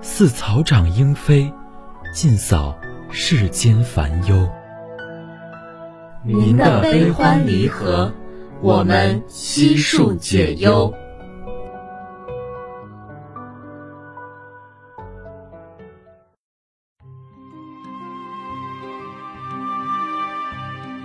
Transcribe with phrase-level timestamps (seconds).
[0.00, 1.52] 似草长莺飞，
[2.12, 2.76] 尽扫
[3.10, 4.48] 世间烦忧。
[6.24, 8.12] 您的悲欢离合，
[8.60, 10.92] 我们悉数解忧。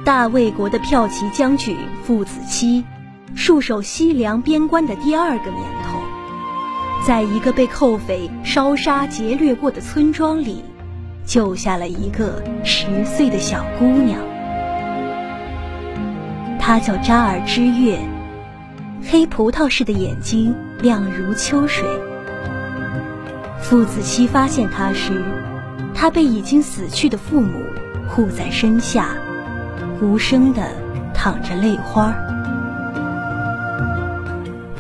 [0.04, 2.84] 大魏国的骠骑将军傅子期，
[3.36, 6.01] 戍守西凉边关的第二个年头。
[7.04, 10.64] 在一个被寇匪烧杀劫掠过的村庄里，
[11.26, 14.20] 救下了一个十岁的小姑娘。
[16.60, 17.98] 她叫扎尔之月，
[19.10, 21.84] 黑葡萄似的眼睛亮如秋水。
[23.60, 25.24] 傅子期发现她时，
[25.96, 27.64] 她被已经死去的父母
[28.08, 29.16] 护在身下，
[30.00, 30.62] 无声地
[31.16, 32.14] 淌着泪花。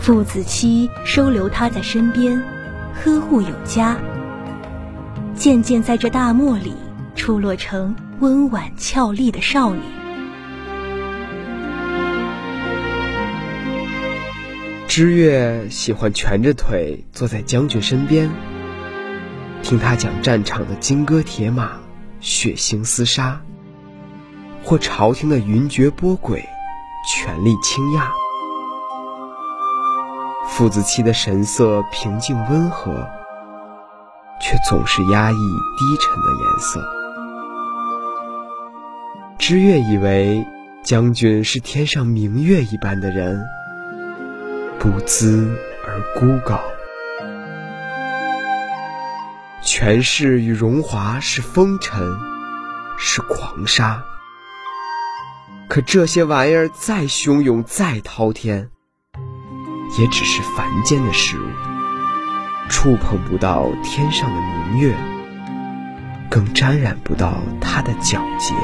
[0.01, 2.41] 傅子期收留她在身边，
[2.95, 3.95] 呵护有加。
[5.35, 6.73] 渐渐在这大漠里
[7.15, 9.81] 出落成温婉俏丽的少女。
[14.87, 18.31] 知月喜欢蜷着腿坐在将军身边，
[19.61, 21.73] 听他讲战场的金戈铁马、
[22.19, 23.39] 血腥厮杀，
[24.63, 26.41] 或朝廷的云谲波诡、
[27.07, 28.20] 权力倾轧。
[30.51, 32.91] 傅子期的神色平静温和，
[34.41, 36.81] 却总是压抑低沉的颜色。
[39.39, 40.45] 知月以为
[40.83, 43.41] 将军是天上明月一般的人，
[44.77, 45.57] 不姿
[45.87, 46.59] 而孤高，
[49.63, 52.05] 权势与荣华是风尘，
[52.99, 54.03] 是狂沙。
[55.69, 58.69] 可这些玩意儿再汹涌，再滔天。
[59.99, 61.43] 也只是凡间的事物，
[62.69, 64.35] 触碰不到天上的
[64.71, 64.95] 明月，
[66.29, 68.55] 更沾染不到它的皎洁。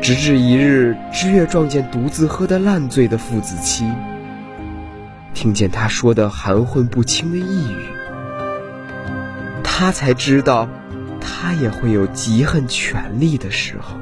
[0.00, 3.90] 直至一日，知月撞见独自喝得烂醉的父子期，
[5.32, 7.76] 听见他说的含混不清的呓语，
[9.64, 10.68] 他才知道。
[11.24, 13.96] 他也会有极恨权力的时候。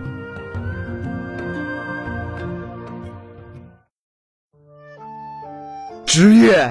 [6.04, 6.70] 知月，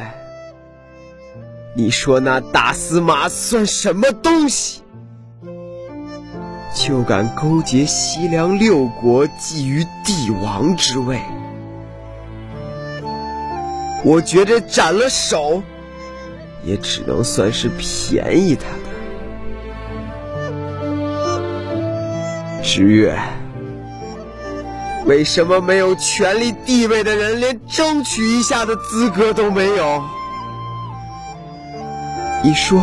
[1.73, 4.83] 你说那大司马算什么东西？
[6.75, 11.19] 就敢勾结西凉六国，觊觎帝王之位？
[14.03, 15.63] 我觉着斩了手，
[16.63, 18.90] 也只能算是便宜他的。
[22.63, 23.19] 知月，
[25.05, 30.03] 为什么没有权力地位的人连争取一下的资格都没有？
[32.43, 32.79] 你说，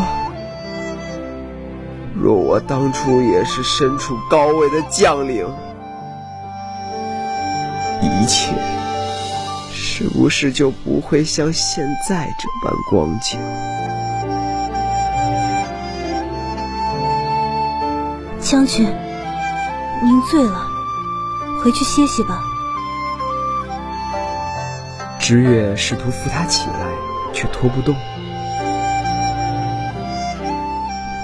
[2.14, 5.46] 若我当初也是身处高位的将领，
[8.02, 8.52] 一切
[9.72, 13.38] 是不是就不会像现在这般光景？
[18.40, 18.86] 将军。
[20.00, 20.70] 您醉了，
[21.60, 22.42] 回去歇息吧。
[25.18, 26.88] 知月试图扶他起来，
[27.32, 27.94] 却拖不动。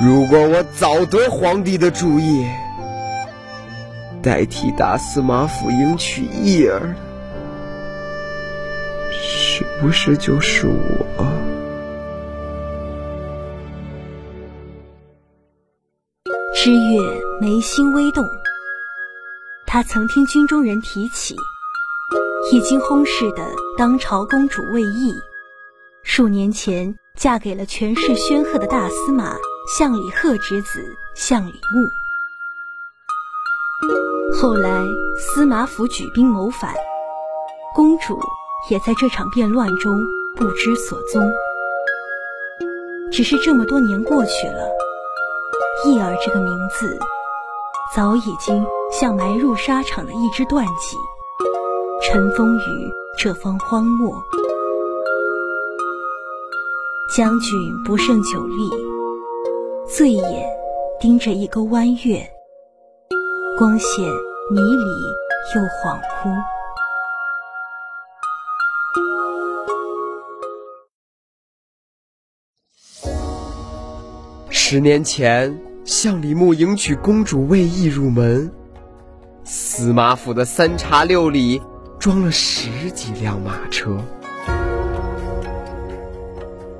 [0.00, 2.46] 如果我早得皇帝的注意，
[4.20, 6.94] 代替大司马府迎娶义儿，
[9.12, 11.24] 是不是就是我？
[16.54, 17.00] 知月
[17.40, 18.24] 眉心微动。
[19.74, 21.34] 他曾听军中人提起，
[22.52, 23.44] 已经薨逝的
[23.76, 25.12] 当朝公主魏懿，
[26.04, 29.34] 数年前嫁给了权势煊赫的大司马
[29.76, 30.80] 项李贺之子
[31.16, 31.90] 项李牧。
[34.40, 34.86] 后来
[35.18, 36.72] 司马府举兵谋反，
[37.74, 38.16] 公主
[38.70, 40.00] 也在这场变乱中
[40.36, 41.28] 不知所踪。
[43.10, 44.70] 只是这么多年过去了，
[45.84, 46.96] 翊儿这个名字
[47.94, 50.96] 早已经像埋入沙场的一支断戟。
[52.02, 54.20] 尘封于这方荒漠。
[57.14, 58.68] 将军不胜酒力，
[59.86, 60.44] 醉眼
[60.98, 62.28] 盯着一钩弯月，
[63.56, 64.04] 光线
[64.50, 65.02] 迷离
[65.54, 66.34] 又恍惚。
[74.50, 78.50] 十年前，向李牧迎娶公主魏翊入门，
[79.44, 81.62] 司马府的三茶六里。
[82.00, 83.96] 装了十几辆马车，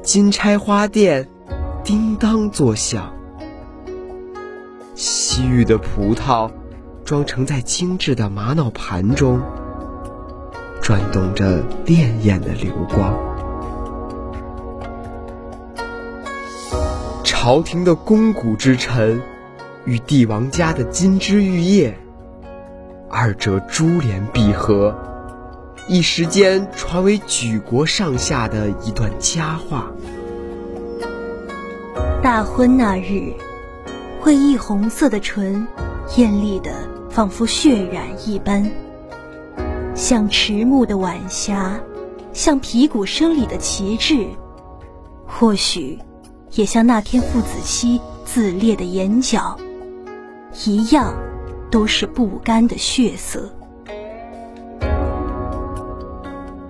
[0.03, 1.27] 金钗花店
[1.83, 3.11] 叮当作响，
[4.95, 6.51] 西域的葡萄
[7.07, 9.41] 装成在精致的玛瑙盘中，
[10.83, 13.34] 转动着潋滟的流光。
[17.45, 19.21] 朝廷的肱骨之臣
[19.85, 21.95] 与帝王家的金枝玉叶，
[23.11, 24.97] 二者珠联璧合。
[25.87, 29.93] 一时间传为举国上下的一段佳话。
[32.23, 33.35] 大婚那日，
[34.23, 35.67] 会翊红色的唇，
[36.17, 36.71] 艳丽的
[37.11, 38.73] 仿佛血染一般，
[39.95, 41.79] 像迟暮的晚霞，
[42.33, 44.29] 像皮鼓声里的旗帜，
[45.27, 45.99] 或许
[46.55, 49.57] 也像那天父子期自裂的眼角，
[50.65, 51.13] 一样，
[51.69, 53.51] 都是不甘的血色。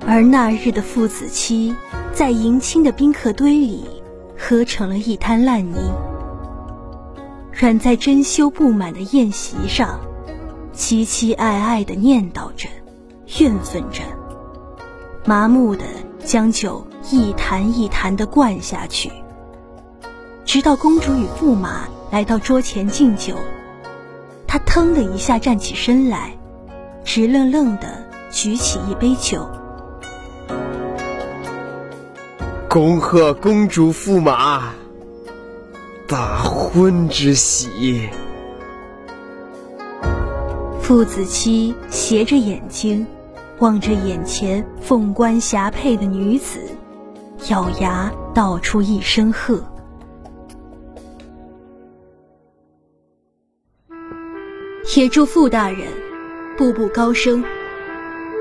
[0.06, 1.74] 而那日的父子期，
[2.14, 3.84] 在迎亲的宾客堆里，
[4.38, 5.92] 喝成了一滩烂泥；
[7.52, 10.00] 软在珍馐布满的宴席上，
[10.74, 12.68] 凄凄爱爱地念叨着，
[13.38, 14.02] 怨愤着，
[15.26, 15.84] 麻木地
[16.24, 19.10] 将酒一坛一坛地灌下去，
[20.54, 23.34] 直到公主与驸马来到桌前敬酒，
[24.46, 26.30] 他腾的一下站起身来，
[27.04, 27.88] 直愣愣地
[28.30, 29.50] 举起一杯酒。
[32.70, 34.72] 恭贺公主驸马
[36.06, 38.08] 大婚之喜！
[40.80, 43.04] 傅子期斜着眼睛
[43.58, 46.60] 望着眼前凤冠霞帔的女子，
[47.48, 49.60] 咬牙道出一声喝
[54.94, 55.78] ：“铁柱傅大人
[56.56, 57.42] 步步高升，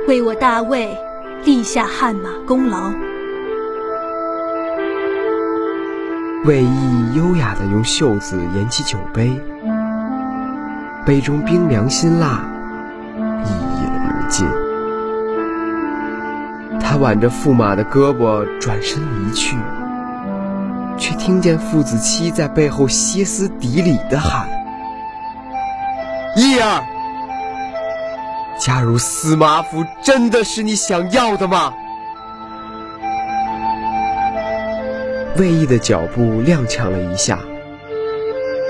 [0.07, 0.95] 为我大魏
[1.44, 2.91] 立下汗马功劳。”
[6.45, 9.31] 魏翊优雅地用袖子沿起酒杯，
[11.03, 12.45] 杯中冰凉辛辣，
[13.44, 14.47] 一饮而尽。
[16.79, 19.57] 他挽着驸马的胳膊转身离去，
[21.00, 24.47] 却听见父子妻在背后歇斯底里地喊
[26.35, 26.83] ：“翊儿，
[28.59, 31.74] 加入司马府真的是你想要的吗？”
[35.38, 37.39] 魏毅的脚步踉跄了一下，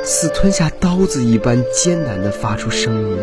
[0.03, 3.17] 似吞下刀子一般艰难的发出声音：“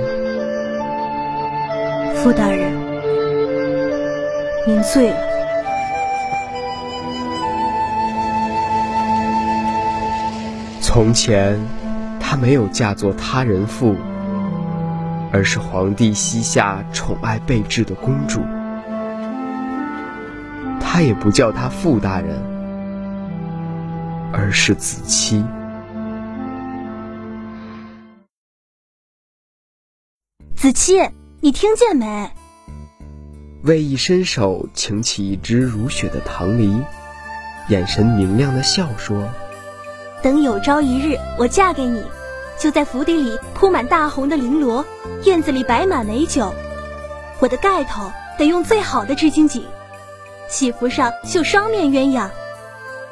[2.16, 2.72] 傅大人，
[4.66, 5.16] 您醉了。”
[10.82, 11.58] 从前，
[12.18, 13.96] 她没有嫁作他人妇，
[15.32, 18.40] 而是皇帝膝下宠爱备至的公主。
[20.80, 22.40] 他也不叫她傅大人。
[24.32, 25.44] 而是子期。
[30.54, 31.10] 子期，
[31.40, 32.30] 你听见没？
[33.64, 36.80] 魏翊伸手擎起一只如雪的棠梨，
[37.68, 39.28] 眼神明亮的笑说
[40.22, 42.02] ：“等有朝一日我嫁给你，
[42.60, 44.84] 就在府邸里铺满大红的绫罗，
[45.24, 46.54] 院子里摆满美酒。
[47.38, 49.64] 我的盖头得用最好的织金锦，
[50.46, 52.28] 喜服上绣双面鸳鸯。”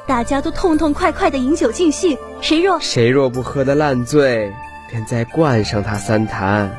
[0.05, 4.53] 大家都痛痛快快的饮酒尽兴，谁若谁若不喝得烂醉，
[4.87, 6.69] 便再灌上他三坛；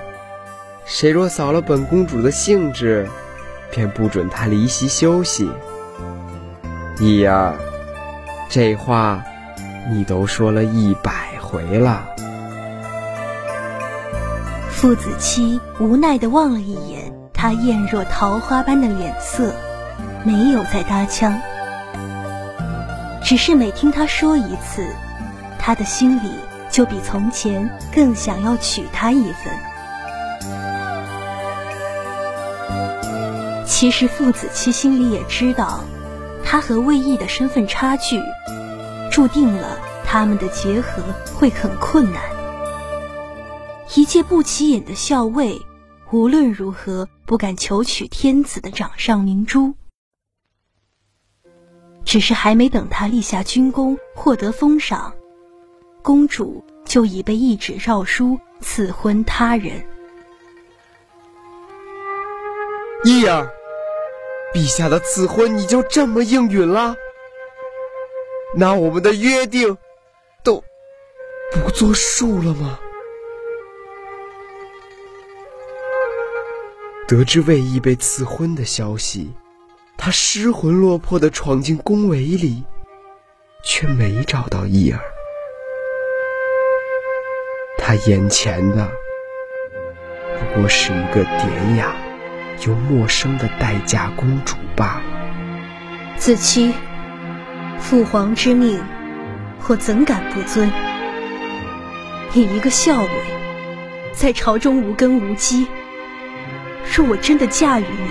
[0.85, 3.09] 谁若扫了本公主的兴致，
[3.73, 5.51] 便不准他离席休息。
[7.01, 7.55] 一儿，
[8.49, 9.25] 这话
[9.91, 12.07] 你都说了一百回了。
[14.81, 19.55] 父子妻无奈的望了一眼他艳若桃花般的脸色，
[20.25, 21.39] 没有再搭腔，
[23.23, 24.87] 只是每听他说一次，
[25.59, 26.31] 他的心里
[26.71, 29.53] 就比从前更想要娶她一分。
[33.67, 35.81] 其实傅子期心里也知道，
[36.43, 38.19] 他和魏毅的身份差距，
[39.11, 41.03] 注定了他们的结合
[41.35, 42.23] 会很困难。
[43.97, 45.61] 一介不起眼的校尉，
[46.13, 49.75] 无论如何不敢求娶天子的掌上明珠。
[52.05, 55.13] 只是还没等他立下军功，获得封赏，
[56.03, 59.85] 公主就已被一纸诏书赐婚他人。
[63.05, 63.51] 义儿，
[64.55, 66.95] 陛下的赐婚你就这么应允了？
[68.57, 69.77] 那我们的约定
[70.45, 70.63] 都
[71.53, 72.79] 不作数了吗？
[77.11, 79.33] 得知魏毅被赐婚的消息，
[79.97, 82.63] 他失魂落魄的闯进宫闱里，
[83.65, 85.01] 却没找到义儿。
[87.79, 88.89] 他眼前的
[90.39, 91.97] 不过是一个典雅
[92.65, 95.03] 又陌生的待嫁公主罢了。
[96.17, 96.73] 子期，
[97.81, 98.81] 父皇之命，
[99.67, 100.71] 我怎敢不遵？
[102.35, 103.11] 你一个校尉，
[104.13, 105.67] 在朝中无根无基。
[106.93, 108.11] 若我真的嫁与你，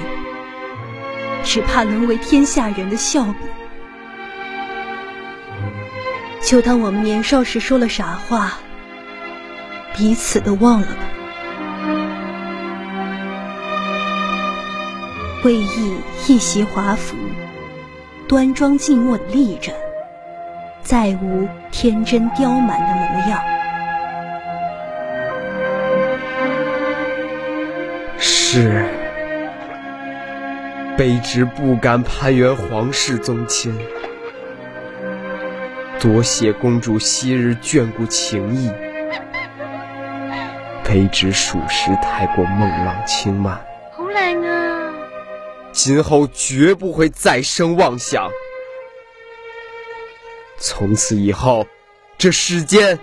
[1.43, 3.35] 只怕沦为天下人的笑柄。
[6.41, 8.53] 就当我们年少时说了傻话，
[9.93, 10.95] 彼此都忘了吧。
[15.43, 17.15] 魏毅一袭华服，
[18.27, 19.73] 端庄静默的立着，
[20.81, 23.58] 再无天真刁蛮的模样。
[30.99, 33.73] 卑职不敢攀援皇室宗亲，
[35.97, 38.69] 多谢公主昔日眷顾情谊，
[40.83, 43.65] 卑职属实太过孟浪轻慢。
[43.93, 44.93] 后来啊？
[45.71, 48.29] 今后绝不会再生妄想。
[50.57, 51.65] 从此以后，
[52.17, 52.99] 这世间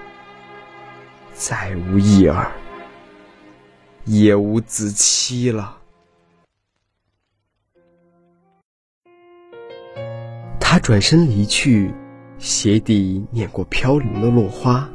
[1.33, 2.53] 再无义儿。
[4.05, 5.76] 也无子期了。
[10.77, 11.95] 他转身离去，
[12.37, 14.87] 鞋底碾过飘零的落花，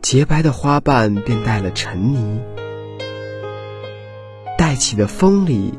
[0.00, 2.40] 洁白的花瓣便带了尘泥，
[4.56, 5.78] 带起的风里，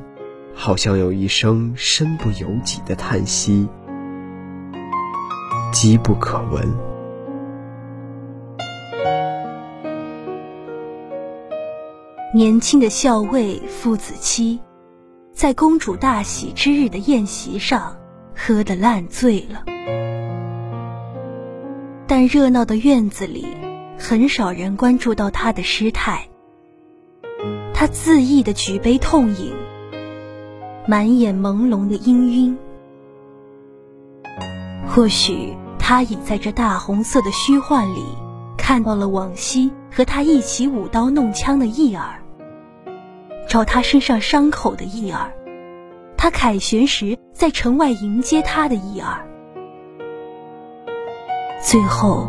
[0.53, 3.67] 好像有一声身不由己的叹息，
[5.73, 6.71] 机不可闻。
[12.31, 14.59] 年轻的校尉傅子期，
[15.33, 17.97] 在公主大喜之日的宴席上
[18.35, 19.63] 喝得烂醉了。
[22.07, 23.47] 但热闹的院子里，
[23.97, 26.27] 很少人关注到他的失态。
[27.73, 29.53] 他恣意的举杯痛饮，
[30.87, 32.55] 满眼朦胧的氤氲。
[34.87, 38.03] 或许他已在这大红色的虚幻里，
[38.57, 42.21] 看到了往昔和他一起舞刀弄枪的义儿。
[43.49, 45.33] 找他身上伤口的义儿，
[46.25, 49.23] 他凯旋时在城外迎接他的一儿。
[51.61, 52.27] 最后，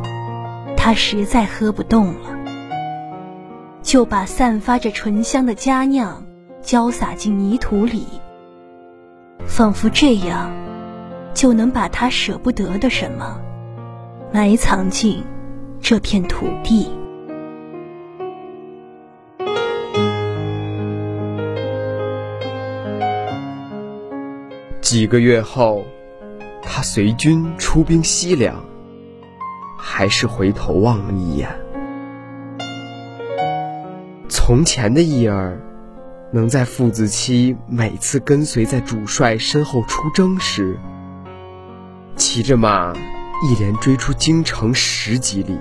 [0.76, 2.38] 他实在喝不动了，
[3.80, 6.22] 就把散发着醇香的佳酿
[6.60, 8.06] 浇洒进泥土里，
[9.46, 10.52] 仿佛这样
[11.32, 13.40] 就能把他舍不得的什么
[14.30, 15.24] 埋藏进
[15.80, 16.86] 这片土地。
[24.86, 25.84] 几个月后，
[26.62, 28.64] 他随军出兵西凉，
[29.76, 31.50] 还是回头望了一眼。
[34.28, 35.60] 从前的义儿，
[36.30, 40.78] 能在父子期每次跟随在主帅身后出征时，
[42.14, 45.58] 骑着马一连追出京城十几里，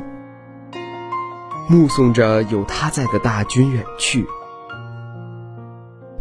[1.67, 4.27] 目送着有他在的大军远去。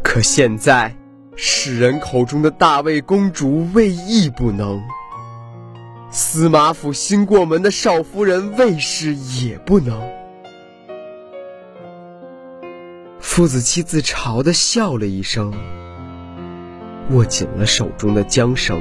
[0.03, 0.97] 可现在。
[1.37, 4.81] 世人口中的大卫公主魏亦不能，
[6.09, 10.01] 司马府新过门的少夫人魏氏也不能。
[13.19, 15.53] 父子妻自嘲的笑了一声，
[17.11, 18.81] 握紧了手中的缰绳。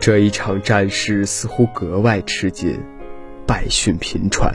[0.00, 2.80] 这一场战事似乎格外吃紧，
[3.46, 4.52] 败讯频传，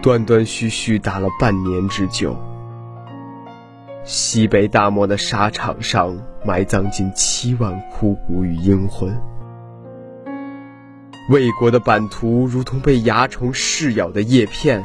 [0.00, 2.36] 断断续续打了半年之久。
[4.04, 9.20] 西北大漠的沙场上，埋葬近七万枯骨与英魂。
[11.28, 14.80] 魏国的版图如同被蚜虫噬咬的叶片，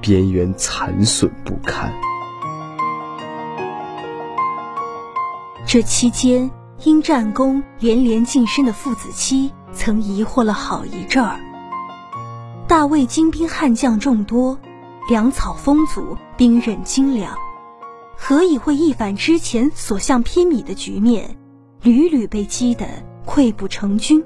[0.00, 1.92] 边缘残损不堪。
[5.64, 6.50] 这期间，
[6.82, 11.38] 因战功连连晋升的傅子期，曾疑惑了好一阵儿。
[12.66, 14.58] 大魏精兵悍将众多，
[15.08, 17.32] 粮草丰足，兵刃精良。
[18.16, 21.38] 何以会一反之前所向披靡的局面，
[21.80, 22.86] 屡屡被击得
[23.24, 24.22] 溃不成军？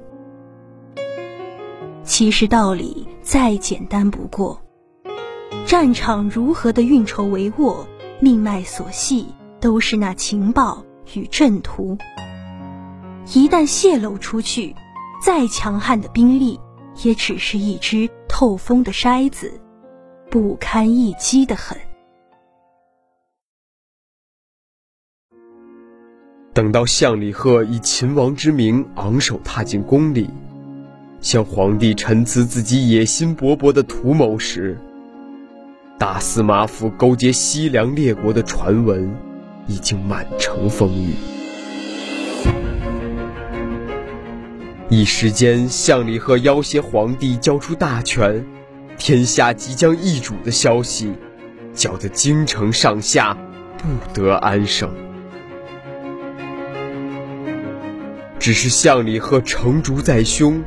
[2.02, 4.58] 其实道理再简单不过，
[5.66, 7.84] 战场如何的运筹帷幄，
[8.20, 10.82] 命脉所系都是那情报
[11.12, 11.98] 与阵图。
[13.34, 14.74] 一旦泄露出去，
[15.24, 16.58] 再强悍的兵力，
[17.04, 19.52] 也只是一只透风的筛子，
[20.28, 21.78] 不堪一击的很。
[26.52, 30.28] 等到项李贺以秦王之名昂首踏进宫里，
[31.20, 34.76] 向皇帝陈词自己野心勃勃的图谋时，
[36.00, 39.14] 大司马府勾结西凉列国的传闻
[39.68, 41.14] 已经满城风雨。
[44.94, 48.44] 一时间，项李贺要挟皇帝交出大权，
[48.98, 51.14] 天下即将易主的消息，
[51.72, 53.34] 搅得京城上下
[53.78, 54.94] 不得安生。
[58.38, 60.62] 只是项李贺成竹在胸，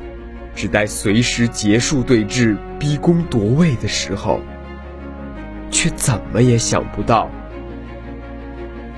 [0.56, 4.42] 只待随时结束对峙、逼宫夺位的时候，
[5.70, 7.30] 却怎么也想不到，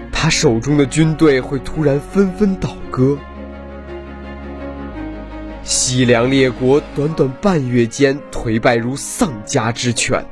[0.10, 3.17] 他手中的军队会突然纷纷倒戈。
[5.67, 10.25] 西凉列国短短半月间颓败如丧家之犬，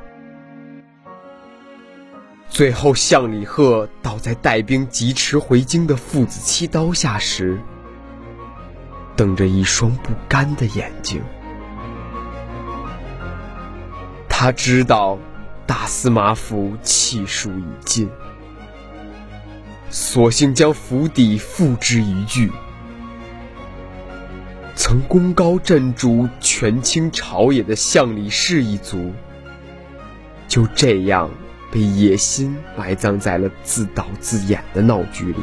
[2.48, 7.60] 最后项李贺倒在带兵疾驰回京的父子七刀下时。
[9.18, 11.22] 瞪着一双不甘的眼睛，
[14.30, 15.20] 他知道
[15.68, 18.10] 大司马府气数已尽，
[19.90, 22.50] 索性将府邸付之一炬。
[24.76, 29.14] 曾功高震主、权倾朝野的项李氏一族，
[30.48, 31.30] 就这样
[31.72, 35.40] 被野心埋葬在了自导自演的闹剧里。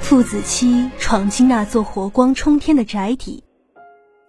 [0.00, 3.42] 父子期闯进那座火光冲天的宅邸，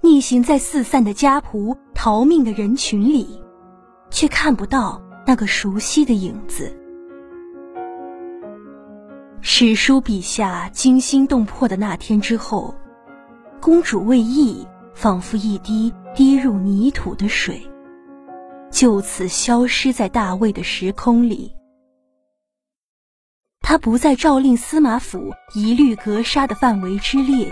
[0.02, 3.42] 逆行在四散的家仆、逃命的人群里，
[4.10, 6.74] 却看不到那个熟悉的影子。
[9.46, 12.74] 史书笔下惊心动魄的那天之后，
[13.60, 17.62] 公主魏翊仿佛一滴滴入泥土的水，
[18.72, 21.54] 就此消失在大魏的时空里。
[23.60, 27.52] 他不在诏令司马府一律格杀的范围之列，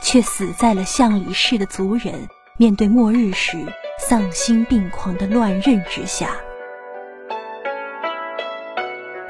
[0.00, 2.14] 却死在了项李氏的族人
[2.58, 3.58] 面对末日时
[3.98, 6.30] 丧心病狂的乱刃之下。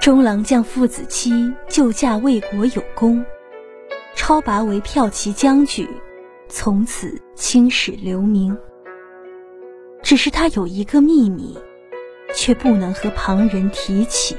[0.06, 3.26] 中郎将父子期救驾魏国有功，
[4.14, 5.84] 超拔为骠骑将军，
[6.48, 8.56] 从此青史留名。
[10.04, 11.58] 只是他有一个秘密，
[12.32, 14.36] 却不能和旁人提起。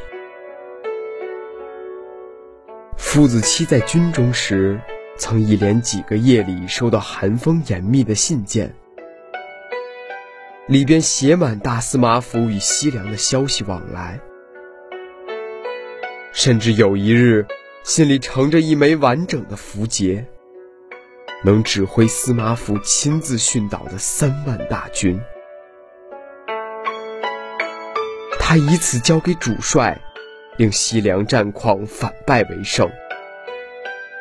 [2.96, 4.80] 父子期在军中时，
[5.18, 8.74] 曾一连几个夜里收到寒风严密的信件，
[10.66, 14.18] 里边写满大司马府与西凉的消息往来。
[16.40, 17.44] 甚至有一日，
[17.84, 20.24] 信里盛着一枚完整的符节，
[21.44, 25.20] 能指挥司马府亲自训导的三万大军。
[28.40, 30.00] 他以此交给主帅。
[30.58, 32.90] 令西凉战况反败为胜，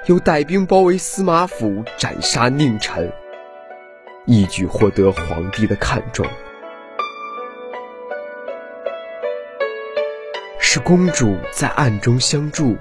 [0.06, 3.10] 又带兵包围司马府，斩杀佞臣，
[4.26, 6.26] 一举获得皇帝的看重。
[10.76, 12.76] 是公主在暗中相助，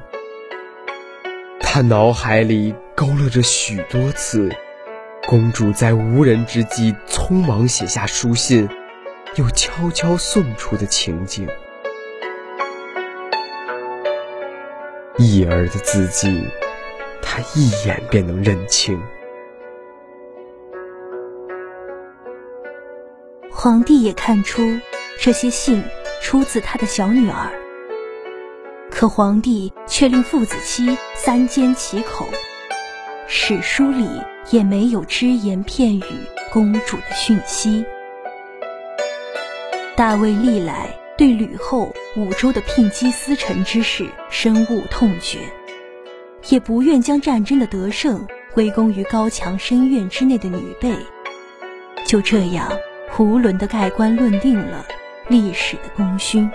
[1.62, 4.54] 他脑海里勾勒着许多次，
[5.26, 8.68] 公主在无人之际匆忙写下书信，
[9.36, 11.48] 又悄悄送出的情景。
[15.18, 16.44] 义儿的字迹，
[17.22, 19.02] 他一眼便能认清。
[23.50, 24.62] 皇帝也看出
[25.18, 25.82] 这些信
[26.22, 27.50] 出自他的小女儿，
[28.98, 32.26] 可皇帝却令父子妻三缄其口，
[33.28, 34.08] 史书里
[34.52, 36.04] 也没有只言片语
[36.54, 37.84] 公主的讯息。
[39.98, 45.40] 大卫历来对吕后、武周的聘姬司臣之事深恶痛绝，
[46.48, 50.96] 也不愿将战争的得胜归功于高墙深院之内的女辈，
[52.06, 52.72] 就这样
[53.14, 54.86] 囫囵地盖棺论定了
[55.28, 56.50] 历史的功勋。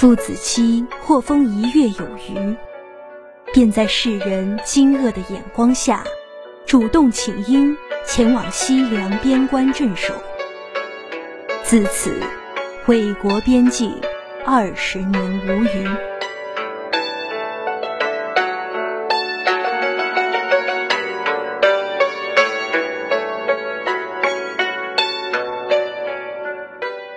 [0.00, 2.56] 父子妻获封一月有余，
[3.52, 6.02] 便在世人惊愕的眼光下，
[6.64, 10.14] 主动请缨前往西凉边关镇守。
[11.62, 12.14] 自此，
[12.86, 13.94] 魏国边境
[14.46, 15.86] 二十年无虞。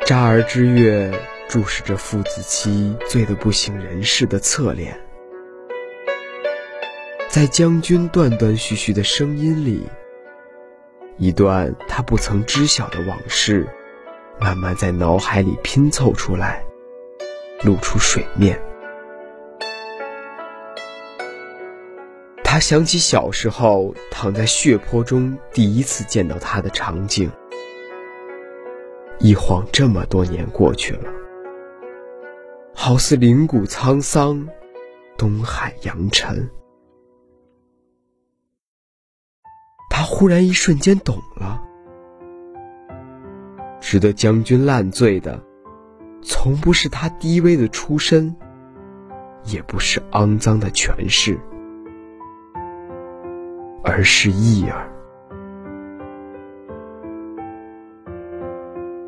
[0.06, 1.10] 扎儿之月。
[1.54, 5.00] 注视着父子妻醉得不省人事的侧脸，
[7.30, 9.88] 在将军断断续续的声音里，
[11.20, 13.68] 一段他不曾知晓的往事，
[14.40, 16.66] 慢慢在脑海里拼凑出来，
[17.62, 18.60] 露出水面。
[22.44, 27.30] 他想起小时候躺在血泊中第一次见到他的场景，
[29.20, 31.04] 一晃这么多年过去了。
[32.86, 34.46] 好似灵谷沧桑，
[35.18, 36.50] 东海扬尘。
[39.90, 41.64] 他忽然一瞬间懂了，
[43.80, 45.42] 值得将军烂醉的，
[46.22, 48.36] 从不是他低微的出身，
[49.46, 51.40] 也不是肮脏的权势，
[53.82, 54.92] 而是义儿。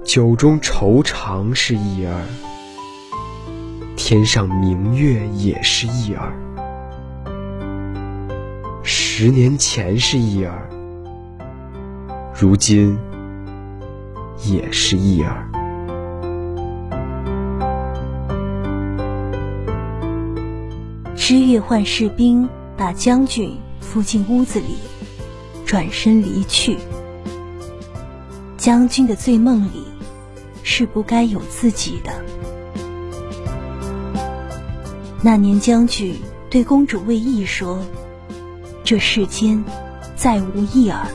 [0.06, 2.24] 酒中愁肠是义儿。
[4.08, 6.32] 天上明月也是一儿，
[8.84, 10.70] 十年前是一儿，
[12.32, 12.96] 如今
[14.44, 15.50] 也是一儿。
[21.16, 24.78] 知月唤士兵把将军扶进屋子里，
[25.66, 26.78] 转身离去。
[28.56, 29.84] 将军的醉梦里
[30.62, 32.12] 是不该有自己的。
[35.26, 36.16] 那年，将军
[36.52, 37.84] 对公主魏懿说
[38.86, 39.64] ：“这世间
[40.16, 41.08] 再无义儿。”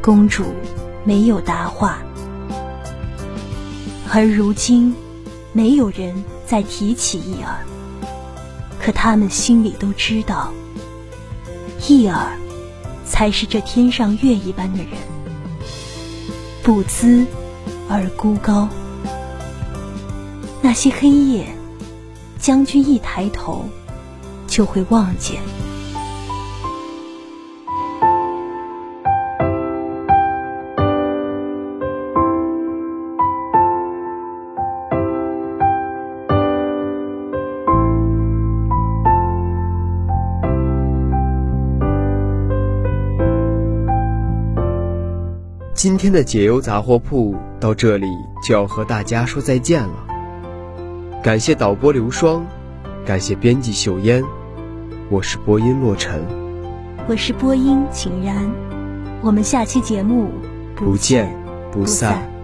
[0.00, 0.42] 公主
[1.04, 1.98] 没有答话。
[4.10, 4.94] 而如今，
[5.52, 7.60] 没有人再提起义儿，
[8.80, 10.50] 可他们心里都知道，
[11.86, 12.38] 义儿
[13.04, 14.92] 才是这天上月一般的人，
[16.62, 17.26] 不姿
[17.86, 18.66] 而孤高。
[20.62, 21.54] 那些黑夜。
[22.46, 23.64] 将军一抬头，
[24.46, 25.40] 就会望见。
[45.74, 48.06] 今天的解忧杂货铺到这里
[48.40, 50.05] 就要和大家说再见了。
[51.26, 52.46] 感谢导播刘双，
[53.04, 54.22] 感谢编辑秀烟，
[55.10, 56.24] 我是播音洛尘，
[57.08, 58.48] 我是播音秦然，
[59.22, 60.30] 我们下期节目
[60.76, 61.28] 不见
[61.72, 62.35] 不散。